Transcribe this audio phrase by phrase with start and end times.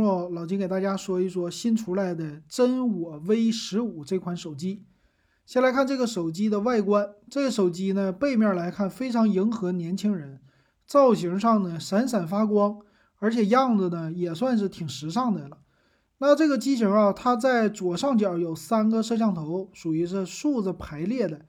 [0.00, 4.84] 老金给大家说一说新出来的真我 V 十五这款手机。
[5.44, 10.40] 先来看这个手机的外观，这个手机呢背面来看非常迎合年轻人，
[10.86, 12.78] 造型上呢闪闪发光，
[13.18, 15.58] 而且样子呢也算是挺时尚的了。
[16.18, 21.40] 那这个机型啊，它在左上角有三个摄像头，属于是竖着排列的。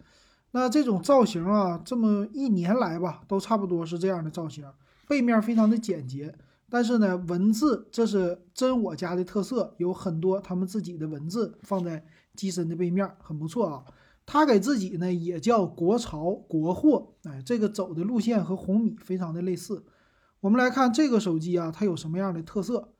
[0.51, 4.65] 那这种造型啊，这么一年来吧，都差不多是这样的造型，
[5.07, 6.35] 背面非常的简洁。
[6.73, 12.01] 但是呢，文字这是真我家的特色，有很多他们自己的文字放在
[12.33, 13.83] 机身的背面，很不错啊。
[14.25, 19.83] 他给自己呢也叫国潮国货，哎，这个走的路线和红米非常的类似。
[20.39, 22.93] 我们来看这个手机啊，它有什么样的特色？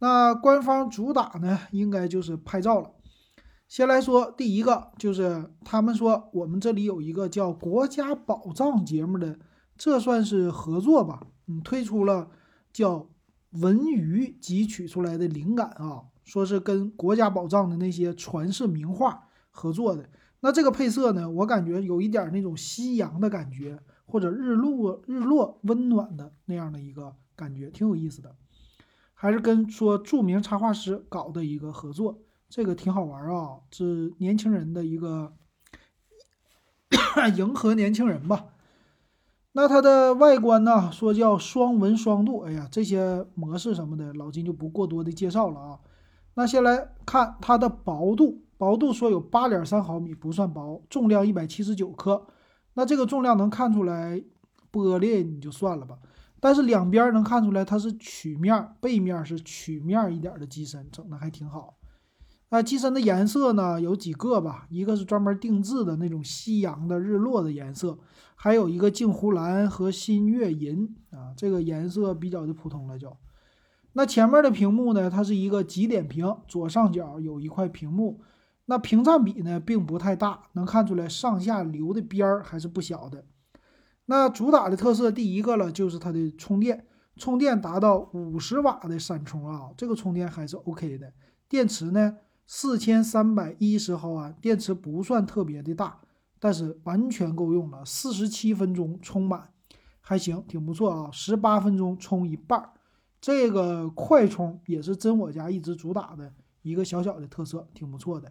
[0.00, 2.90] 那官方主打呢，应该就是拍照了。
[3.66, 9.38] 先来说第一个，就是他们说我们这里有一个叫“国家宝藏”节目的，
[9.78, 11.26] 这算是合作吧？
[11.46, 12.28] 嗯，推出了。
[12.76, 13.08] 叫
[13.52, 20.10] 文娱汲取出来的灵感啊，说是跟国家宝藏的那些传世名画合作的。
[20.40, 28.36] 那这个配色呢，我感觉有一点那种夕阳的感觉，或者日落日落温暖的那样的一个感觉，挺有意思的。
[29.14, 35.32] 还是跟说著名插画师搞的一个合作，这个挺好玩啊，是年轻人的一个
[37.38, 38.48] 迎合年轻人吧。
[39.56, 40.92] 那它的外观呢？
[40.92, 45.78] 说叫双纹双镀，哎呀，这些模式什么的，老金就不过多的介绍了啊。
[46.34, 52.26] 那先来看它的薄度，薄度说有八点三毫米，不算薄，重量一百七十九克。
[52.74, 54.22] 那这个重量能看出来
[54.70, 55.96] 玻璃你就算了吧，
[56.38, 61.75] 但是两边能看出来它是曲面，背面是曲面一点的机身，整的还挺好。
[62.56, 67.98] 那机身的颜色呢，有几个吧，一个是专门定制的那种夕阳的日落的颜色。
[68.34, 73.14] 还有一个镜湖蓝和新月银啊，这个颜色比较的普通了就。
[73.92, 78.22] 那前面的屏幕呢，它是一个极点屏，左上角有一块屏幕。
[78.64, 83.26] 那屏占比呢并不太大，能看出来上下流的边儿还是不小的。
[84.06, 86.86] 那主打的特色第一个了，就是它的充电，
[87.18, 91.12] 充电达到五十瓦的闪充啊，这个充电还是 OK 的。
[91.48, 92.16] 电池呢，
[92.46, 96.00] 四千三百一十毫安，电池不算特别的大。
[96.38, 99.50] 但是完全够用了，四十七分钟充满，
[100.00, 101.10] 还行，挺不错啊。
[101.10, 102.72] 十八分钟充一半儿，
[103.20, 106.30] 这个快充也是真我家一直主打的
[106.60, 108.30] 一个小小的特色，挺不错的。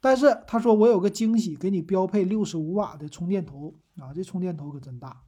[0.00, 5.22] 但是他说我有个惊喜，给你标配六十五瓦的充电头啊，这充电头可真大。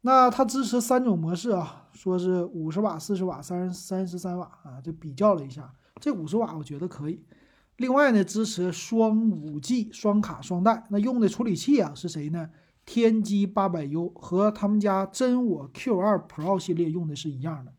[0.00, 5.72] 那它支持三种模式啊，说是五十瓦、四十瓦、三三十三瓦啊，这比较了一下，
[6.02, 7.22] 这五十瓦我觉得可以。
[7.76, 12.50] 另外呢，支持双五 G 双卡双待，那用的处理器啊是谁呢？
[12.84, 17.72] 天玑八百 U 和他们家真我 Q2 Pro 系列用的是一样的。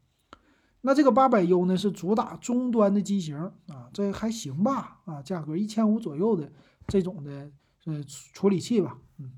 [0.80, 5.02] 那这个八百 U 呢是主打中端的机型啊，这还行吧？
[5.04, 6.50] 啊，价格一千五左右的
[6.88, 7.52] 这种的
[7.86, 8.98] 呃处理器吧。
[9.20, 9.32] 嗯，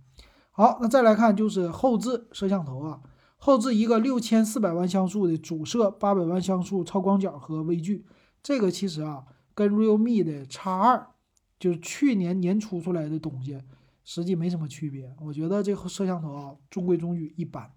[0.52, 3.02] 好，那再来看就是后置摄像头啊，
[3.38, 8.06] 后置一个六千四百万像素的主摄，八百万像素超广角和微距，
[8.46, 9.26] 这个其实啊。
[9.58, 11.08] 跟 realme 的 X 二，
[11.58, 13.58] 就是去年年初出来的东西，
[14.04, 15.16] 实际没什么区别。
[15.22, 17.72] 我觉得这个摄像头啊，中规中矩，一般，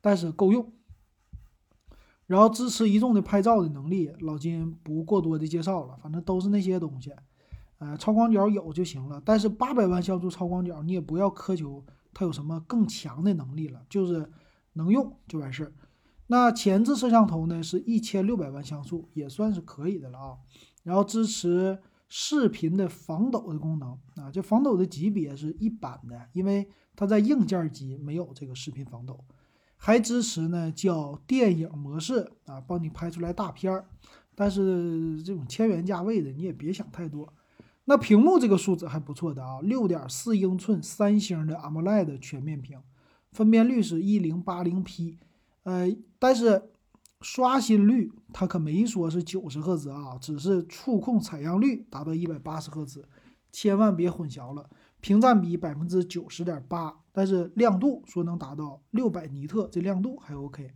[0.00, 0.72] 但是够用。
[2.28, 7.12] 然后支持移动的拍照的能力，老金不过多的介绍了，反正都是那些东西。
[7.78, 11.84] 呃，超广角有就行了，但是八百万像素超广角，你也不要苛求
[12.14, 14.30] 它有什么更强的能力了，就是
[14.74, 15.72] 能用就完事儿。
[16.28, 20.36] 那前置摄像头呢，是一千六百万像素，也算是可以的了啊。
[20.82, 21.78] 然后支持
[22.08, 29.24] 视频的防抖的功能啊，这防抖的级别是一般的，因为它在硬件级没有这个视频防抖。
[29.76, 33.86] 还支持呢叫电影模式啊，帮你拍出来大片儿。
[34.34, 37.32] 但是这种千元价位的你也别想太多。
[37.84, 42.78] 那屏幕这个数字还不错的啊，六点四英寸三星的 AMOLED 全面屏，
[43.32, 45.18] 分辨率是一零八零 P，
[45.66, 45.86] 呃，
[46.18, 46.70] 但是。
[47.22, 53.08] 刷新率它可没说是九十赫兹啊，只是触控采样率达到一百八十赫兹，
[53.50, 54.68] 千万别混淆了。
[55.00, 60.70] 屏占比百分之九十点八，但是亮度说能达到六百尼特，这亮度还 OK。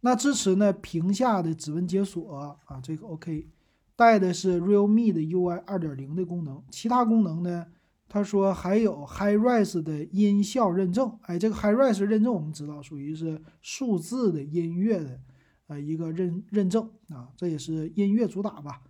[0.00, 3.48] 那支持呢屏下的指纹解锁啊，这个 OK。
[3.94, 7.66] 带的是 Realme 的 UI 二点零的功能，其他功能呢，
[8.14, 11.18] 他说还有 HiRes 的音效认证。
[11.22, 15.18] 哎，这个 HiRes 认证我们知道属于是数字的音乐的。
[15.66, 18.82] 呃，一个认认证啊，这也是音乐主打吧。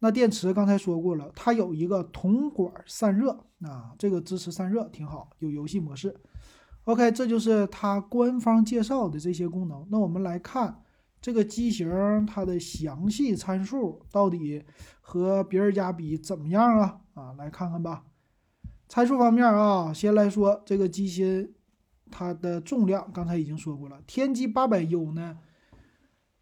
[0.00, 3.30] 那电池刚才说过了，它有一个铜管散热
[3.60, 6.12] 啊，这个支持散热挺好，有游戏模式。
[6.82, 9.86] OK，这就是它官方介绍的这些功能。
[9.88, 10.82] 那我们来看
[11.20, 14.64] 这个机型它的详细参数到底
[15.00, 17.00] 和别人家比怎么样啊？
[17.14, 18.02] 啊，来看看吧。
[18.88, 21.52] 参数方面啊，先来说这个机芯，
[22.10, 24.00] 它的重量刚才已经说过了。
[24.06, 25.38] 天玑八百 U 呢，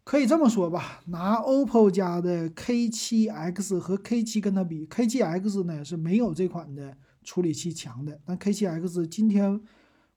[0.03, 8.19] 可以这么说吧，拿 OPPO 家的 K7X 和 K7 跟它比，K7X 呢是没有这款的处理器强的。
[8.25, 9.61] 但 K7X 今天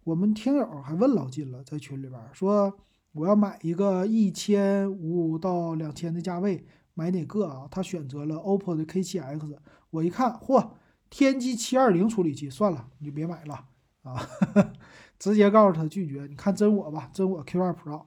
[0.04, 2.78] 我们听友还问老金了，在群里边说。
[3.12, 7.66] 我要买一个一千五到两千的价位，买哪个啊？
[7.70, 9.56] 他选择了 OPPO 的 K7X。
[9.88, 10.72] 我一看，嚯，
[11.08, 13.64] 天玑七二零处理器，算了，你就别买了
[14.02, 14.28] 啊！
[15.18, 16.26] 直接告诉他拒绝。
[16.28, 18.02] 你看真我吧，真我 Q2 Pro。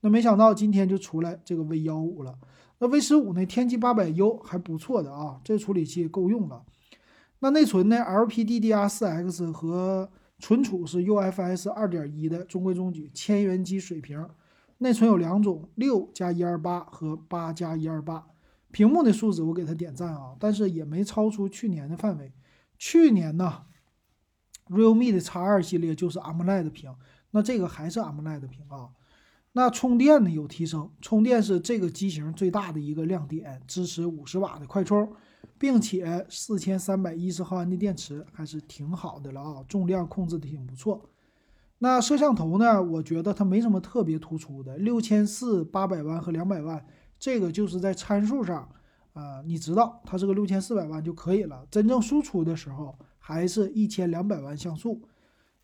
[0.00, 2.38] 那没想到今天就出来这个 V 幺五了。
[2.78, 3.44] 那 V 十五呢？
[3.46, 6.64] 天玑八百 U 还不错的啊，这处理器够用了。
[7.40, 14.26] 那内存呢？LPDDR4X 和存储是 UFS 二点一的，中规中矩，千元机水平。
[14.78, 18.26] 内存有两种，六加一二八和八加一二八。
[18.72, 22.32] 屏幕的数字我给他点赞啊，但是也没超出去年的范围。
[22.78, 23.62] 去年呢
[24.68, 26.94] ，realme 的 X 二系列就是 AMOLED 屏，
[27.30, 28.90] 那这个还是 AMOLED 屏啊。
[29.52, 35.12] 那充电呢有提升，充电是这个机型最大的一个亮点，支持五十瓦的快充，
[35.58, 41.08] 并且四千三百一十毫安的电池还是挺好的了啊，重量控制的挺不错。
[41.78, 42.82] 那摄像头呢？
[42.82, 46.84] 我觉得它没什么特别突出的，六千四、八百万和两百万，
[47.18, 48.68] 这个就是在参数上，
[49.14, 51.66] 啊，你知道它是个六千四百万就可以了。
[51.70, 55.08] 真正输出的时候还是一千两百万像素。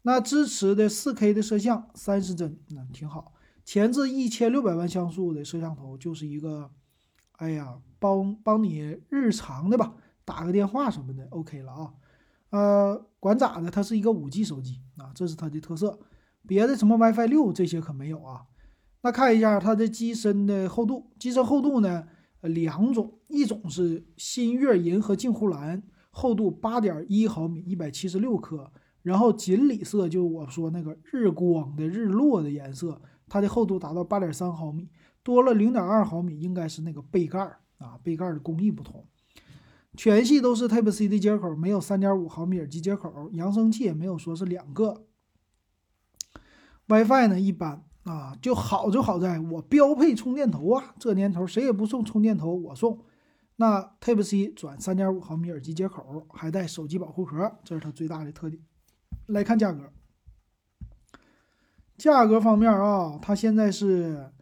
[0.02, 3.34] 那支持的四 K 的摄像，三十帧，那挺好。
[3.64, 6.70] 前置一千六百万像素的摄像头就是一个，
[7.32, 9.94] 哎呀，帮帮你日常的吧，
[10.24, 11.92] 打个电话什么的，OK 了啊。
[12.50, 15.98] 呃，管咋的，它是一个五 G 手机啊，这是它的特色。
[16.46, 18.46] 别的什么 WiFi 六这些可没有啊。
[19.02, 22.08] 那看一下它的机身的厚度，机身厚度呢，
[22.48, 28.72] 两种，一种是新月银和镜湖蓝，厚度八点一毫米，一百七十六克。
[29.02, 34.90] 然后锦鲤色，就我说那个日光的日落的颜色，它的厚度达到八点三毫米，
[35.22, 37.40] 多了零点二毫米，应该是那个背盖
[37.78, 39.06] 啊，背盖的工艺不同。
[39.96, 45.06] 全系都是 Type C 的接口，没有三点五毫米耳机接口，扬声器也没有说是两个。
[46.86, 52.98] WiFi 呢一般啊，就好就好在我标配充电头啊，这年头谁也不送充电头，我送。
[53.56, 58.62] 那 Type C 转三点五毫米耳机接口，还带手机保护壳，这是它最大的特点。
[59.26, 59.92] 来看价格，
[61.98, 64.32] 价格方面啊，它现在是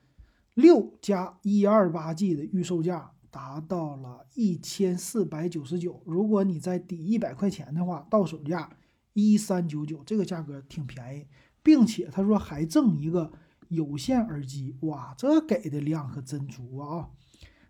[0.54, 8.70] 六加一二八 G 的预售价达到了一千四百九十九，如果你再抵一百块钱的话，到手价
[9.14, 11.26] 一三九九，这个价格挺便宜。
[11.60, 13.30] 并且他说还赠一个
[13.68, 17.10] 有线耳机，哇，这给的量可真足啊！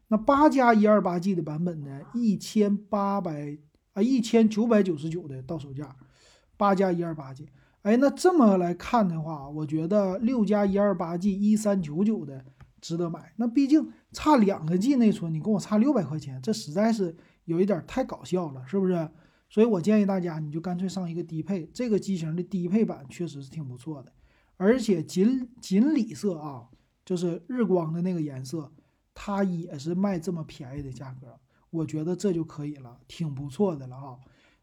[0.08, 3.58] 那八加一二八 G 的版本呢，一千八百
[3.92, 5.94] 啊，一千九百九十九的到手价，
[6.56, 7.48] 八加一二八 G。
[7.82, 12.44] 哎，那这么来看的话，我觉得六加一二八 G 一三九九的
[12.80, 13.32] 值得买。
[13.36, 19.08] 那毕竟差两个 G 内存，你跟我差六百块钱，这实在是有一点太搞笑了，是不是？
[19.50, 24.12] 所以我建议大家，你就干脆上一个低配，这个机型的低配版确实是挺不错的，
[24.58, 26.68] 而且锦锦鲤色啊，
[27.06, 28.70] 就是日光的那个颜色，
[29.14, 31.38] 它也是卖这么便宜的价格，
[31.70, 34.18] 我觉得这就可以了，挺不错的了啊。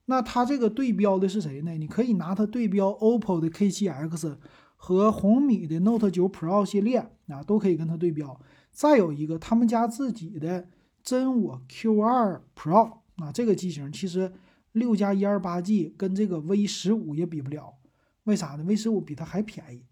[0.06, 1.72] 那它这个对标的是谁呢？
[1.72, 4.38] 你可以拿它对标 OPPO 的 K7X
[4.76, 8.40] 和红米的 Note 9 Pro 系列啊，都可以跟它对标。
[8.72, 10.68] 再有一个，他们家自己的
[11.02, 14.32] 真我 Q2 Pro 啊，这个机型其实。
[14.76, 17.76] 六加一二八 G 跟这个 V 十五也比不了，
[18.26, 19.84] 为啥呢？V 十五比它还便宜，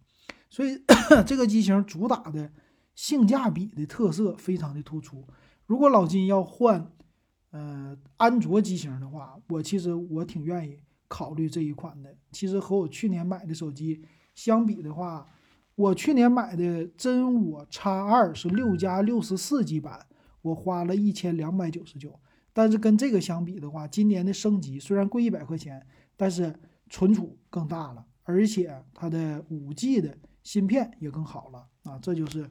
[0.50, 0.80] 所以
[1.26, 2.52] 这个机型主打的
[2.94, 5.26] 性价比的特色非常的突出。
[5.66, 6.92] 如果老金要换，
[7.52, 12.16] 呃，安卓机型的话，我其实我挺愿意考虑这一款的。
[12.32, 14.04] 其实和我去年买的手机
[14.36, 15.28] 相比的话，
[15.76, 20.08] 我去年买的真我 X 二是六加六十四 G 版，
[20.42, 22.20] 我花了一千两百九十九。
[22.52, 25.86] 但是跟这个相比的话，今年的升级虽然贵一百块钱，
[26.18, 26.60] 但是
[26.90, 32.50] 存储更大了，而且它的五 G 的芯片也更好了啊，这就是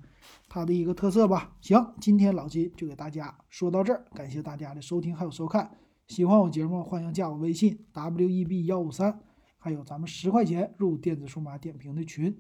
[0.48, 1.56] 它的一个特色吧。
[1.60, 5.70] 行，今天老金就给大家说到这儿，感谢大家的收听还有收看。
[6.08, 9.20] 喜欢我节目，欢迎加我微信 w e b 幺五三，
[9.58, 12.38] 还有咱们十块钱入电子数码点评的群。